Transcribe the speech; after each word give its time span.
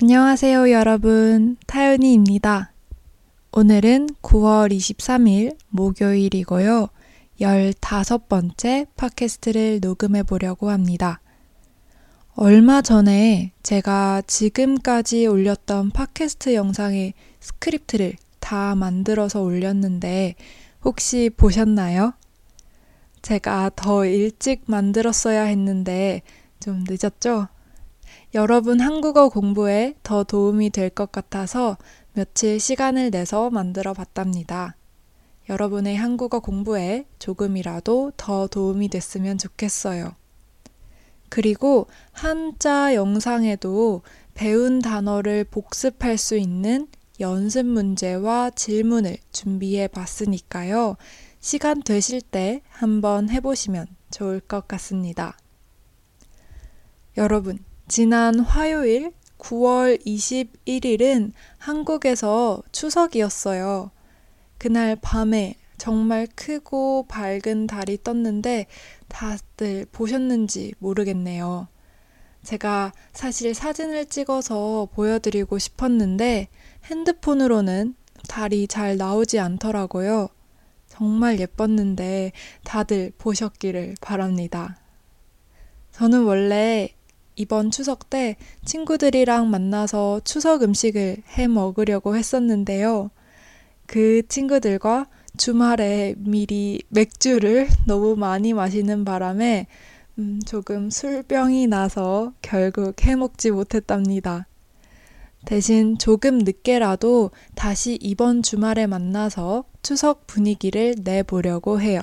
안녕하세요, 0.00 0.70
여러분. 0.70 1.56
타윤이입니다. 1.66 2.70
오늘은 3.50 4.10
9월 4.22 4.70
23일 4.70 5.56
목요일이고요. 5.70 6.86
15번째 7.40 8.86
팟캐스트를 8.94 9.80
녹음해 9.82 10.22
보려고 10.22 10.70
합니다. 10.70 11.20
얼마 12.36 12.80
전에 12.80 13.50
제가 13.64 14.22
지금까지 14.28 15.26
올렸던 15.26 15.90
팟캐스트 15.90 16.54
영상의 16.54 17.14
스크립트를 17.40 18.14
다 18.38 18.76
만들어서 18.76 19.42
올렸는데 19.42 20.36
혹시 20.84 21.28
보셨나요? 21.36 22.12
제가 23.20 23.72
더 23.74 24.06
일찍 24.06 24.62
만들었어야 24.66 25.42
했는데 25.42 26.22
좀 26.60 26.84
늦었죠? 26.88 27.48
여러분 28.34 28.80
한국어 28.80 29.28
공부에 29.28 29.94
더 30.02 30.24
도움이 30.24 30.70
될 30.70 30.90
것 30.90 31.12
같아서 31.12 31.76
며칠 32.12 32.60
시간을 32.60 33.10
내서 33.10 33.50
만들어 33.50 33.94
봤답니다. 33.94 34.76
여러분의 35.48 35.96
한국어 35.96 36.40
공부에 36.40 37.06
조금이라도 37.18 38.12
더 38.16 38.46
도움이 38.48 38.88
됐으면 38.88 39.38
좋겠어요. 39.38 40.14
그리고 41.30 41.86
한자 42.12 42.94
영상에도 42.94 44.02
배운 44.34 44.80
단어를 44.80 45.44
복습할 45.44 46.18
수 46.18 46.36
있는 46.36 46.88
연습 47.20 47.66
문제와 47.66 48.50
질문을 48.50 49.16
준비해 49.32 49.88
봤으니까요. 49.88 50.96
시간 51.40 51.82
되실 51.82 52.20
때 52.20 52.62
한번 52.68 53.30
해보시면 53.30 53.86
좋을 54.10 54.40
것 54.40 54.68
같습니다. 54.68 55.36
여러분, 57.16 57.58
지난 57.88 58.38
화요일 58.38 59.12
9월 59.38 59.98
21일은 60.04 61.32
한국에서 61.56 62.62
추석이었어요. 62.70 63.90
그날 64.58 64.94
밤에 65.00 65.54
정말 65.78 66.28
크고 66.34 67.06
밝은 67.08 67.66
달이 67.66 68.02
떴는데 68.04 68.66
다들 69.08 69.86
보셨는지 69.90 70.74
모르겠네요. 70.80 71.68
제가 72.42 72.92
사실 73.14 73.54
사진을 73.54 74.04
찍어서 74.04 74.88
보여드리고 74.92 75.58
싶었는데 75.58 76.48
핸드폰으로는 76.84 77.94
달이 78.28 78.68
잘 78.68 78.98
나오지 78.98 79.38
않더라고요. 79.38 80.28
정말 80.88 81.40
예뻤는데 81.40 82.32
다들 82.64 83.12
보셨기를 83.16 83.94
바랍니다. 84.02 84.76
저는 85.92 86.24
원래 86.24 86.90
이번 87.38 87.70
추석 87.70 88.10
때 88.10 88.36
친구들이랑 88.64 89.48
만나서 89.48 90.20
추석 90.24 90.62
음식을 90.62 91.22
해 91.38 91.46
먹으려고 91.46 92.16
했었는데요. 92.16 93.10
그 93.86 94.22
친구들과 94.28 95.06
주말에 95.36 96.14
미리 96.18 96.82
맥주를 96.88 97.68
너무 97.86 98.16
많이 98.16 98.52
마시는 98.52 99.04
바람에 99.04 99.68
음, 100.18 100.40
조금 100.44 100.90
술병이 100.90 101.68
나서 101.68 102.32
결국 102.42 103.04
해 103.04 103.14
먹지 103.14 103.52
못했답니다. 103.52 104.48
대신 105.44 105.96
조금 105.96 106.38
늦게라도 106.38 107.30
다시 107.54 107.96
이번 108.02 108.42
주말에 108.42 108.88
만나서 108.88 109.64
추석 109.82 110.26
분위기를 110.26 110.96
내보려고 111.04 111.80
해요. 111.80 112.02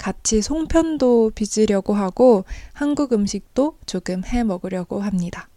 같이 0.00 0.40
송편도 0.40 1.32
빚으려고 1.34 1.92
하고 1.92 2.44
한국 2.72 3.12
음식도 3.12 3.76
조금 3.84 4.24
해 4.24 4.42
먹으려고 4.44 5.02
합니다. 5.02 5.50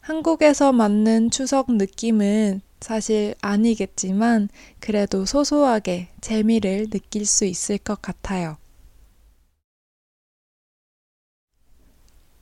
한국에서 0.00 0.72
맞는 0.72 1.30
추석 1.30 1.72
느낌은 1.72 2.60
사실 2.80 3.34
아니겠지만 3.40 4.50
그래도 4.78 5.24
소소하게 5.24 6.08
재미를 6.20 6.90
느낄 6.90 7.24
수 7.24 7.46
있을 7.46 7.78
것 7.78 8.02
같아요. 8.02 8.58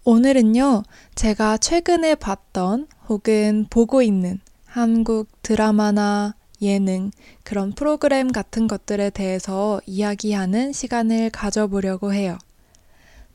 오늘은요, 0.02 0.82
제가 1.14 1.58
최근에 1.58 2.16
봤던 2.16 2.88
혹은 3.08 3.66
보고 3.70 4.02
있는 4.02 4.40
한국 4.64 5.28
드라마나 5.42 6.34
예능, 6.60 7.10
그런 7.42 7.72
프로그램 7.72 8.32
같은 8.32 8.68
것들에 8.68 9.10
대해서 9.10 9.80
이야기하는 9.86 10.72
시간을 10.72 11.30
가져보려고 11.30 12.12
해요. 12.12 12.38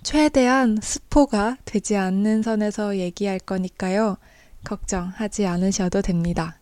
최대한 0.04 0.78
스포가 0.82 1.58
되지 1.64 1.96
않는 1.96 2.44
선에서 2.44 2.98
얘기할 2.98 3.40
거니까요. 3.40 4.18
걱정하지 4.66 5.46
않으셔도 5.46 6.02
됩니다. 6.02 6.60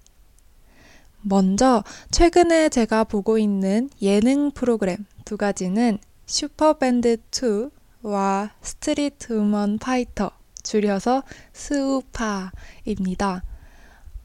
먼저 1.22 1.84
최근에 2.12 2.70
제가 2.70 3.04
보고 3.04 3.38
있는 3.38 3.90
예능 4.02 4.52
프로그램 4.52 5.06
두 5.26 5.38
가지는 5.38 6.00
슈퍼밴드 6.26 7.18
2와 7.32 8.50
스트리트 8.62 9.34
우먼 9.34 9.78
파이터, 9.78 10.32
줄여서 10.64 11.24
스우파입니다. 11.54 13.44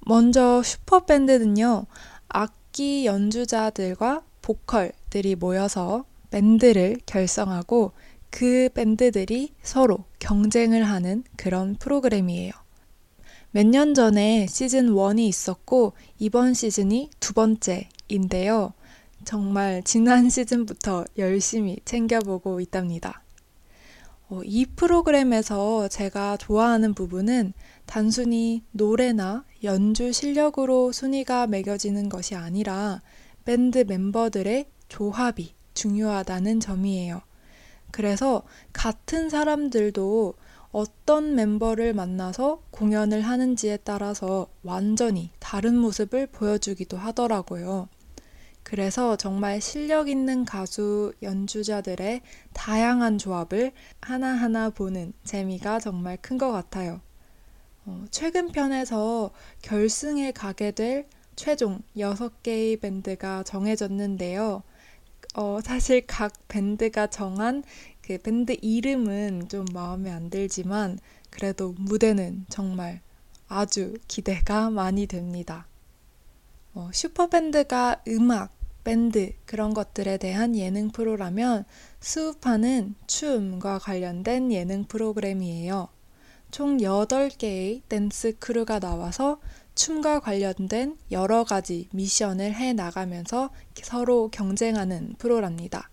먼저 0.06 0.62
슈퍼밴드는요, 0.62 1.86
악기 2.28 3.06
연주자들과 3.06 4.22
보컬들이 4.42 5.34
모여서 5.36 6.04
밴드를 6.30 6.98
결성하고 7.06 7.92
그 8.30 8.68
밴드들이 8.74 9.52
서로 9.62 10.04
경쟁을 10.18 10.84
하는 10.84 11.24
그런 11.36 11.76
프로그램이에요. 11.76 12.52
몇 13.52 13.66
년 13.66 13.94
전에 13.94 14.46
시즌 14.48 14.90
1이 14.90 15.20
있었고 15.20 15.94
이번 16.18 16.52
시즌이 16.52 17.10
두 17.20 17.32
번째인데요. 17.32 18.74
정말 19.24 19.82
지난 19.84 20.28
시즌부터 20.28 21.04
열심히 21.16 21.78
챙겨보고 21.84 22.60
있답니다. 22.60 23.22
어, 24.28 24.40
이 24.44 24.66
프로그램에서 24.66 25.86
제가 25.88 26.36
좋아하는 26.36 26.94
부분은 26.94 27.52
단순히 27.86 28.64
노래나 28.72 29.44
연주 29.62 30.12
실력으로 30.12 30.90
순위가 30.90 31.46
매겨지는 31.46 32.08
것이 32.08 32.34
아니라 32.34 33.02
밴드 33.44 33.84
멤버들의 33.86 34.66
조합이 34.88 35.54
중요하다는 35.74 36.58
점이에요. 36.58 37.22
그래서 37.92 38.42
같은 38.72 39.30
사람들도 39.30 40.34
어떤 40.72 41.36
멤버를 41.36 41.94
만나서 41.94 42.62
공연을 42.70 43.22
하는지에 43.22 43.78
따라서 43.78 44.48
완전히 44.62 45.30
다른 45.38 45.78
모습을 45.78 46.26
보여주기도 46.26 46.96
하더라고요. 46.96 47.88
그래서 48.66 49.14
정말 49.14 49.60
실력 49.60 50.08
있는 50.08 50.44
가수 50.44 51.12
연주자들의 51.22 52.20
다양한 52.52 53.16
조합을 53.16 53.70
하나하나 54.00 54.70
보는 54.70 55.12
재미가 55.22 55.78
정말 55.78 56.16
큰 56.16 56.36
것 56.36 56.50
같아요. 56.50 57.00
어, 57.84 58.04
최근 58.10 58.50
편에서 58.50 59.30
결승에 59.62 60.32
가게 60.32 60.72
될 60.72 61.06
최종 61.36 61.80
6개의 61.96 62.80
밴드가 62.80 63.44
정해졌는데요. 63.44 64.64
어, 65.36 65.60
사실 65.62 66.04
각 66.04 66.32
밴드가 66.48 67.06
정한 67.06 67.62
그 68.02 68.18
밴드 68.18 68.56
이름은 68.60 69.48
좀 69.48 69.64
마음에 69.72 70.10
안 70.10 70.28
들지만 70.28 70.98
그래도 71.30 71.72
무대는 71.78 72.46
정말 72.48 73.00
아주 73.46 73.94
기대가 74.08 74.70
많이 74.70 75.06
됩니다. 75.06 75.68
어, 76.74 76.90
슈퍼밴드가 76.92 78.02
음악, 78.08 78.55
밴드 78.86 79.32
그런 79.46 79.74
것들에 79.74 80.16
대한 80.16 80.54
예능 80.54 80.90
프로라면 80.90 81.64
스우파는 81.98 82.94
춤과 83.08 83.80
관련된 83.80 84.52
예능 84.52 84.84
프로그램이에요. 84.84 85.88
총 86.52 86.78
8개의 86.78 87.82
댄스 87.88 88.38
크루가 88.38 88.78
나와서 88.78 89.40
춤과 89.74 90.20
관련된 90.20 90.98
여러 91.10 91.42
가지 91.42 91.88
미션을 91.90 92.54
해 92.54 92.74
나가면서 92.74 93.50
서로 93.74 94.28
경쟁하는 94.30 95.16
프로랍니다. 95.18 95.90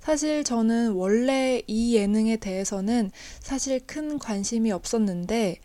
사실 0.00 0.44
저는 0.44 0.92
원래 0.92 1.60
이 1.66 1.94
예능에 1.94 2.38
대해서는 2.38 3.10
사실 3.40 3.80
큰 3.80 4.18
관심이 4.18 4.72
없었는데 4.72 5.60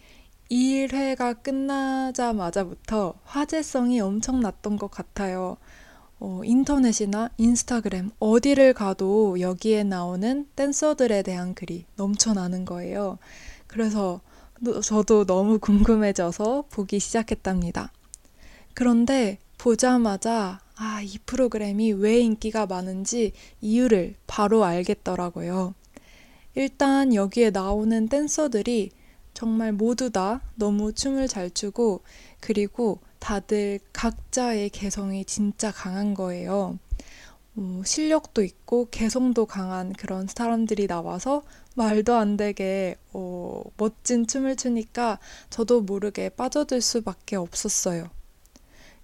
1회가 0.52 1.42
끝나자마자부터 1.42 3.14
화제성이 3.24 4.02
엄청 4.02 4.42
났던 4.42 4.76
것 4.76 4.92
같아요. 4.92 5.56
어, 6.19 6.42
인터넷이나 6.44 7.30
인스타그램 7.38 8.12
어디를 8.19 8.74
가도 8.74 9.39
여기에 9.39 9.86
나오는 9.86 10.45
댄서들에 10.56 11.21
대한 11.24 11.54
글이 11.54 11.86
넘쳐나는 11.95 12.66
거예요. 12.66 13.18
그래서 13.68 14.19
저도 14.83 15.25
너무 15.25 15.60
궁금해져서 15.60 16.66
보기 16.69 17.00
시작했답니다. 17.00 17.92
그런데 18.74 19.38
보자마자 19.57 20.60
아, 20.75 21.01
이 21.01 21.18
프로그램이 21.25 21.92
왜 21.94 22.19
인기가 22.19 22.66
많은지 22.66 23.33
이유를 23.62 24.16
바로 24.27 24.63
알겠더라고요. 24.63 25.74
일단 26.56 27.13
여기에 27.13 27.51
나오는 27.51 28.07
댄서들이 28.07 28.92
정말 29.40 29.72
모두 29.72 30.10
다 30.10 30.42
너무 30.56 30.92
춤을 30.92 31.30
잘 31.30 31.50
추고 31.50 32.02
그리고 32.42 33.00
다들 33.20 33.80
각자의 33.94 34.70
개성이 34.70 35.24
진짜 35.24 35.72
강한 35.72 36.14
거예요. 36.14 36.78
어, 37.56 37.82
실력도 37.86 38.44
있고 38.44 38.90
개성도 38.92 39.46
강한 39.46 39.94
그런 39.94 40.28
사람들이 40.28 40.88
나와서 40.88 41.44
말도 41.76 42.16
안 42.16 42.36
되게 42.36 42.98
어, 43.14 43.64
멋진 43.78 44.28
춤을 44.28 44.58
추니까 44.58 45.20
저도 45.50 45.84
모르게 45.84 46.28
빠져들 46.28 46.82
수밖에 46.82 47.38
없었어요. 47.38 48.10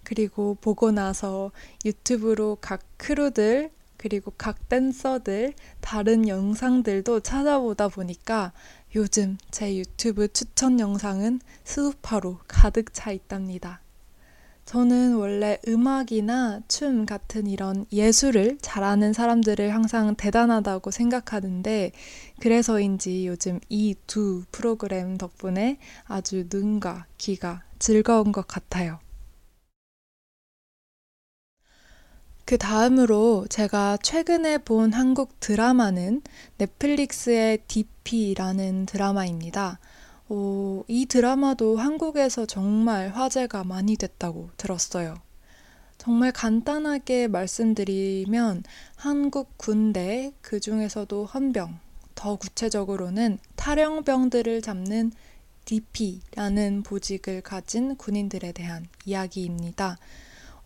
그리고 0.04 0.58
보고 0.60 0.92
나서 0.92 1.52
유튜브로 1.86 2.58
각 2.60 2.82
크루들 2.98 3.72
그리고 3.96 4.32
각 4.38 4.70
댄서들 4.70 5.54
다른 5.82 6.28
영상들도 6.28 7.22
찾아보다 7.22 7.88
보니까 7.88 8.52
요즘 8.96 9.38
제 9.52 9.76
유튜브 9.76 10.32
추천 10.32 10.80
영상은 10.80 11.40
수우파로 11.66 12.40
가득 12.48 12.94
차 12.94 13.12
있답니다. 13.12 13.82
저는 14.66 15.16
원래 15.16 15.60
음악이나 15.68 16.62
춤 16.68 17.06
같은 17.06 17.46
이런 17.46 17.86
예술을 17.92 18.58
잘하는 18.62 19.14
사람들을 19.14 19.74
항상 19.74 20.16
대단하다고 20.16 20.90
생각하는데, 20.90 21.92
그래서인지 22.40 23.28
요즘 23.28 23.60
이 23.70 23.96
두 24.08 24.44
프로그램 24.52 25.18
덕분에 25.18 25.78
아주 26.06 26.46
눈과 26.52 27.06
귀가 27.18 27.64
즐거운 27.78 28.32
것 28.32 28.48
같아요. 28.48 29.00
그 32.46 32.60
다음으로 32.60 33.48
제가 33.50 33.98
최근에 34.04 34.60
본 34.60 34.94
한국 34.94 35.40
드라마는 35.40 36.22
넷플릭스의 36.60 37.58
DP라는 37.68 38.86
드라마입니다. 38.86 39.80
어, 40.30 40.84
이 40.88 41.08
드라마도 41.08 41.78
한국에서 41.78 42.46
정말 42.46 43.10
화제가 43.10 43.64
많이 43.64 43.98
됐다고 43.98 44.52
들었어요. 44.58 45.16
정말 45.98 46.32
간단하게 46.32 47.30
말씀드리면 47.30 48.62
한국 48.96 49.58
군대, 49.58 50.32
그 50.42 50.60
중에서도 50.60 51.26
헌병, 51.26 51.80
더 52.14 52.36
구체적으로는 52.36 53.40
탈영병들을 53.56 54.62
잡는 54.62 55.12
DP라는 55.66 56.84
보직을 56.84 57.42
가진 57.42 57.96
군인들에 57.96 58.52
대한 58.52 58.86
이야기입니다. 59.06 59.98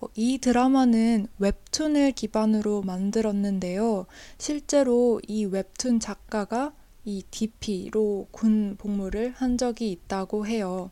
어, 0.01 0.07
이 0.15 0.37
드라마는 0.37 1.27
웹툰을 1.39 2.13
기반으로 2.13 2.81
만들었는데요. 2.81 4.05
실제로 4.37 5.19
이 5.27 5.45
웹툰 5.45 5.99
작가가 5.99 6.73
이 7.05 7.23
DP로 7.31 8.27
군 8.31 8.75
복무를 8.77 9.33
한 9.35 9.57
적이 9.57 9.91
있다고 9.91 10.47
해요. 10.47 10.91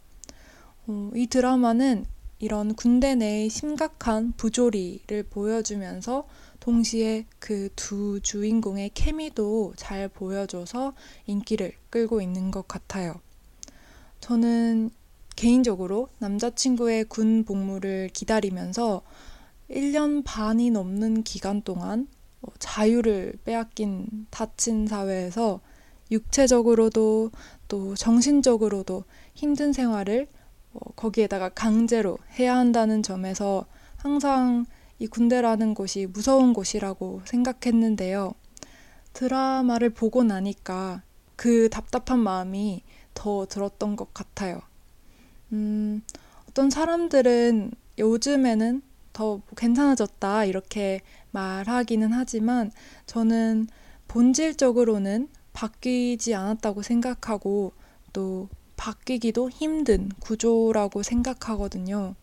어, 0.88 1.12
이 1.16 1.28
드라마는 1.28 2.06
이런 2.40 2.76
군대 2.76 3.16
내의 3.16 3.50
심각한 3.50 4.34
부조리를 4.38 5.24
보여주면서 5.24 6.28
동시에 6.60 7.26
그 7.40 7.70
두 7.76 8.20
주인공의 8.22 8.92
케미도 8.94 9.74
잘 9.78 10.10
보여줘서 10.10 10.94
인기를 11.26 11.74
끌고 11.90 12.22
있는 12.22 12.52
것 12.52 12.68
같아요. 12.68 13.22
저는 14.20 14.90
개인적으로 15.38 16.10
남자친구의 16.18 17.06
군 17.06 17.46
복무를 17.46 18.10
기다리면서 18.12 19.04
1년 19.70 20.24
반이 20.26 20.72
넘는 20.72 21.24
기간 21.24 21.62
동안 21.62 22.08
어, 22.42 22.48
자유를 22.58 23.36
빼앗긴 23.46 24.28
다친 24.32 24.88
사회에서 24.88 25.62
육체적으로도 26.10 27.32
또 27.68 27.96
정신적으로도 27.96 29.04
힘든 29.36 29.74
생활을 29.74 30.28
어, 30.74 30.80
거기에다가 30.96 31.50
강제로 31.50 32.18
해야 32.40 32.58
한다는 32.58 33.04
점에서 33.04 33.68
항상 33.96 34.66
이 34.98 35.06
군대라는 35.06 35.76
곳이 35.76 36.08
무서운 36.08 36.54
곳이라고 36.54 37.22
생각했는데요. 37.26 38.34
드라마를 39.14 39.92
보고 39.92 40.24
나니까 40.24 41.04
그 41.36 41.70
답답한 41.70 42.18
마음이 42.20 42.82
더 43.14 43.46
들었던 43.46 43.96
것 43.96 44.16
같아요. 44.16 44.62
음, 45.52 46.02
어떤 46.50 46.70
사람들은 46.70 47.72
요즘에는 47.98 48.82
더 49.14 49.42
괜찮아졌다 49.56 50.46
이렇게 50.46 51.02
말하기는 51.32 52.14
하지만 52.14 52.72
저는 53.06 53.68
본질적으로는 54.08 55.30
바뀌지 55.54 56.36
않았다고 56.36 56.84
생각하고 56.84 57.74
또 58.14 58.48
바뀌기도 58.76 59.50
힘든 59.50 60.10
구조라고 60.20 61.02
생각하거든요. 61.02 62.16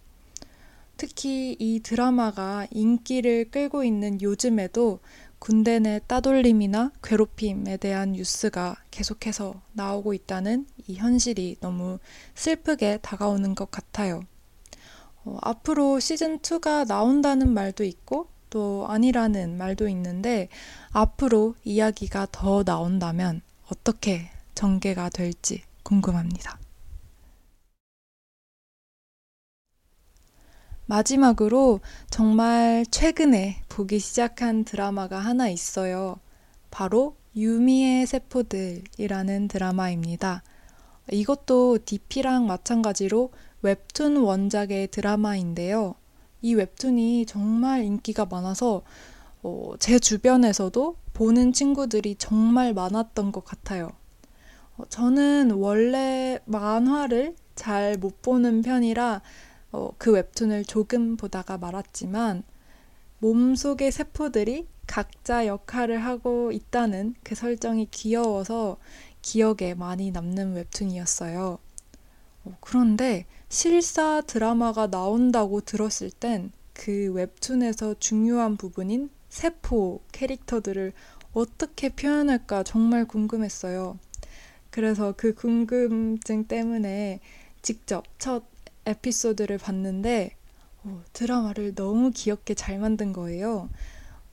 특히 0.97 1.57
이 1.59 1.81
드라마가 1.81 2.69
인기를 2.71 3.51
끌고 3.51 3.83
있는 3.83 4.23
요즘에도 4.23 5.01
군대 5.45 5.79
내 5.79 6.01
따돌림이나 6.07 6.91
괴롭힘에 7.03 7.77
대한 7.77 8.13
뉴스가 8.13 8.77
계속해서 8.91 9.61
나오고 9.75 10.15
있다는 10.15 10.67
이 10.87 10.95
현실이 10.95 11.59
너무 11.61 11.99
슬프게 12.35 12.97
다가오는 13.03 13.55
것 13.55 13.71
같아요. 13.71 14.23
어, 15.23 15.37
앞으로 15.43 15.99
시즌2가 15.99 16.87
나온다는 16.87 17.53
말도 17.53 17.85
있고 17.85 18.29
또 18.49 18.87
아니라는 18.89 19.59
말도 19.59 19.87
있는데 19.89 20.49
앞으로 20.93 21.57
이야기가 21.63 22.29
더 22.33 22.65
나온다면 22.65 23.43
어떻게 23.71 24.31
전개가 24.55 25.11
될지 25.11 25.63
궁금합니다. 25.83 26.64
마지막으로 30.87 31.81
정말 32.11 32.85
최근에 32.91 33.63
보기 33.69 33.99
시작한 33.99 34.65
드라마가 34.65 35.19
하나 35.19 35.49
있어요. 35.49 36.17
바로 36.71 37.17
유미의 37.37 38.07
세포들이라는 38.07 39.49
드라마입니다. 39.49 40.43
이것도 41.11 41.79
DP랑 41.85 42.47
마찬가지로 42.47 43.31
웹툰 43.63 44.19
원작의 44.19 44.89
드라마인데요. 44.89 45.95
이 46.43 46.55
웹툰이 46.55 47.27
정말 47.27 47.83
인기가 47.85 48.27
많아서 48.27 48.83
어, 49.43 49.73
제 49.79 49.99
주변에서도 49.99 50.97
보는 51.15 51.53
친구들이 51.53 52.17
정말 52.19 52.75
많았던 52.75 53.33
것 53.33 53.45
같아요. 53.45 53.91
어, 54.77 54.85
저는 54.89 55.53
원래 55.53 56.39
만화를 56.45 57.37
잘 57.55 57.97
못 57.99 58.21
보는 58.23 58.63
편이라 58.63 59.23
어, 59.75 59.93
그 59.99 60.13
웹툰을 60.13 60.65
조금 60.65 61.17
보다가 61.17 61.59
말았지만 61.59 62.45
몸속의 63.19 63.93
세포들이 63.93 64.67
각자 64.87 65.47
역할을 65.47 66.05
하고 66.05 66.53
있다는 66.53 67.15
그 67.23 67.35
설정이 67.35 67.89
귀여워서 67.91 68.79
기억에 69.23 69.75
많이 69.75 70.11
남는 70.11 70.55
웹툰이었어요. 70.55 71.59
어, 72.45 72.57
그런데 72.61 73.27
실사 73.49 74.21
드라마가 74.21 74.89
나온다고 74.89 75.61
들었을 75.61 76.11
땐 76.11 76.53
그 76.75 77.13
웹툰에서 77.13 77.95
중요한 77.99 78.57
부분인 78.57 79.09
세포 79.31 80.03
캐릭터들을 80.13 80.93
어떻게 81.33 81.89
표현할까 81.89 82.65
정말 82.65 83.07
궁금했어요. 83.07 83.99
그래서 84.71 85.15
그 85.17 85.35
궁금증 85.35 86.45
때문에 86.45 87.21
직접 87.63 88.05
첫 88.19 88.43
에피소드를 88.87 89.59
봤는데 89.59 90.37
어, 90.85 91.03
드라마를 91.13 91.75
너무 91.75 92.11
귀엽게 92.11 92.55
잘 92.55 92.79
만든 92.79 93.13
거예요. 93.13 93.69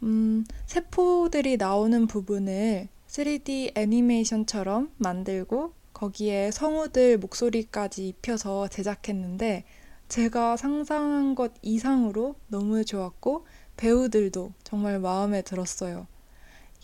음, 0.03 0.45
세포들이 0.65 1.57
나오는 1.57 2.07
부분을 2.07 2.87
3D 3.07 3.77
애니메이션처럼 3.77 4.91
만들고 4.97 5.73
거기에 5.93 6.51
성우들 6.51 7.19
목소리까지 7.19 8.07
입혀서 8.07 8.69
제작했는데 8.69 9.65
제가 10.07 10.57
상상한 10.57 11.35
것 11.35 11.53
이상으로 11.61 12.35
너무 12.47 12.83
좋았고 12.83 13.45
배우들도 13.77 14.53
정말 14.63 14.99
마음에 14.99 15.41
들었어요. 15.41 16.07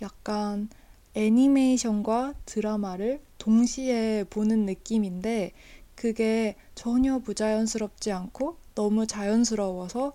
약간 0.02 0.70
애니메이션과 1.16 2.36
드라마를 2.46 3.22
동시에 3.38 4.26
보는 4.30 4.66
느낌인데 4.66 5.52
그게 5.98 6.56
전혀 6.76 7.18
부자연스럽지 7.18 8.12
않고 8.12 8.58
너무 8.76 9.08
자연스러워서 9.08 10.14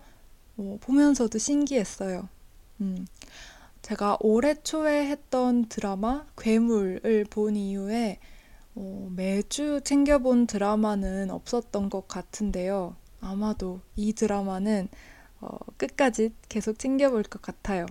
어, 0.57 0.77
보면서도 0.79 1.37
신기했어요. 1.37 2.29
음. 2.79 3.05
제가 3.81 4.17
올해 4.21 4.55
초에 4.55 5.07
했던 5.07 5.65
드라마 5.65 6.25
괴물을 6.37 7.25
본 7.29 7.57
이후에 7.57 8.19
어, 8.75 9.09
매주 9.13 9.81
챙겨본 9.83 10.47
드라마는 10.47 11.29
없었던 11.29 11.89
것 11.89 12.07
같은데요. 12.07 12.95
아마도 13.19 13.81
이 13.97 14.13
드라마는 14.13 14.87
어, 15.41 15.57
끝까지 15.75 16.33
계속 16.47 16.79
챙겨볼 16.79 17.23
것 17.23 17.41
같아요. 17.41 17.85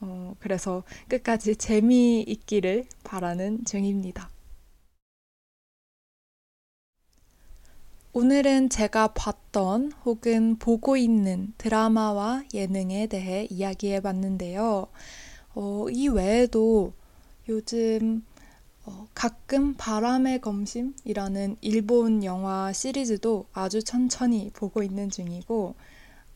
어, 0.00 0.34
그래서 0.38 0.84
끝까지 1.08 1.56
재미있기를 1.56 2.86
바라는 3.02 3.64
중입니다. 3.64 4.29
오늘은 8.12 8.70
제가 8.70 9.12
봤던 9.14 9.92
혹은 10.04 10.56
보고 10.56 10.96
있는 10.96 11.54
드라마와 11.58 12.42
예능에 12.52 13.06
대해 13.06 13.46
이야기해 13.48 14.00
봤는데요. 14.00 14.88
어, 15.54 15.86
이 15.92 16.08
외에도 16.08 16.92
요즘 17.48 18.24
어, 18.84 19.06
가끔 19.14 19.74
바람의 19.74 20.40
검심이라는 20.40 21.58
일본 21.60 22.24
영화 22.24 22.72
시리즈도 22.72 23.46
아주 23.52 23.80
천천히 23.80 24.50
보고 24.54 24.82
있는 24.82 25.08
중이고, 25.08 25.76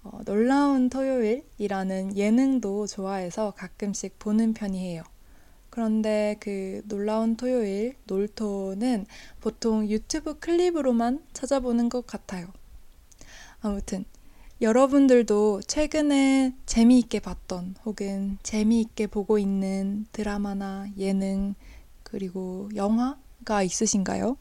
어, 0.04 0.20
놀라운 0.24 0.88
토요일이라는 0.88 2.16
예능도 2.16 2.86
좋아해서 2.86 3.50
가끔씩 3.50 4.20
보는 4.20 4.54
편이에요. 4.54 5.02
그런데 5.74 6.36
그 6.38 6.82
놀라운 6.84 7.34
토요일 7.34 7.96
놀토는 8.04 9.06
보통 9.40 9.88
유튜브 9.88 10.38
클립으로만 10.38 11.24
찾아보는 11.32 11.88
것 11.88 12.06
같아요. 12.06 12.46
아무튼 13.60 14.04
여러분들도 14.60 15.62
최근에 15.66 16.54
재미있게 16.64 17.18
봤던 17.18 17.74
혹은 17.84 18.38
재미있게 18.44 19.08
보고 19.08 19.36
있는 19.36 20.06
드라마나 20.12 20.86
예능 20.96 21.56
그리고 22.04 22.68
영화가 22.76 23.64
있으신가요? 23.64 24.36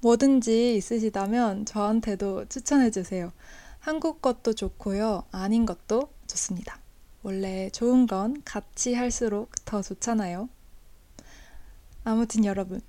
뭐든지 0.00 0.76
있으시다면 0.76 1.64
저한테도 1.64 2.50
추천해 2.50 2.90
주세요. 2.90 3.32
한국 3.78 4.20
것도 4.20 4.52
좋고요. 4.52 5.24
아닌 5.30 5.64
것도 5.64 6.10
좋습니다. 6.26 6.78
원래 7.22 7.70
좋은 7.70 8.06
건 8.06 8.42
같이 8.44 8.92
할수록 8.92 9.52
더 9.64 9.80
좋잖아요. 9.80 10.50
아무튼 12.06 12.44
여러분, 12.44 12.80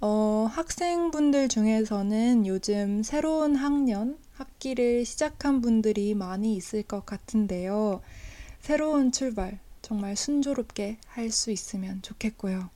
어, 0.00 0.48
학생분들 0.50 1.48
중에서는 1.48 2.46
요즘 2.46 3.02
새로운 3.02 3.56
학년, 3.56 4.16
학기를 4.32 5.04
시작한 5.04 5.60
분들이 5.60 6.14
많이 6.14 6.56
있을 6.56 6.82
것 6.82 7.04
같은데요. 7.04 8.00
새로운 8.62 9.12
출발, 9.12 9.58
정말 9.82 10.16
순조롭게 10.16 10.96
할 11.06 11.30
수 11.30 11.50
있으면 11.50 12.00
좋겠고요. 12.00 12.70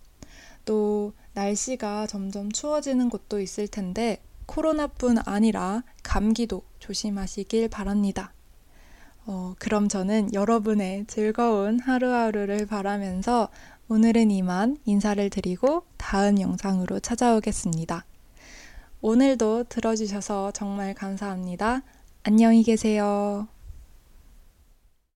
또 0.66 1.14
날씨가 1.32 2.06
점점 2.06 2.52
추워지는 2.52 3.08
곳도 3.08 3.40
있을 3.40 3.66
텐데 3.66 4.20
코로나뿐 4.44 5.16
아니라 5.24 5.84
감기도 6.02 6.64
조심하시길 6.80 7.70
바랍니다. 7.70 8.34
어, 9.24 9.54
그럼 9.58 9.88
저는 9.88 10.34
여러분의 10.34 11.06
즐거운 11.06 11.80
하루하루를 11.80 12.66
바라면서 12.66 13.48
오늘은 13.90 14.30
이만 14.30 14.76
인사를 14.84 15.30
드리고 15.30 15.84
다음 15.96 16.38
영상으로 16.38 17.00
찾아오겠습니다. 17.00 18.04
오늘도 19.00 19.64
들어주셔서 19.70 20.50
정말 20.50 20.92
감사합니다. 20.92 21.80
안녕히 22.22 22.62
계세요. 22.64 23.48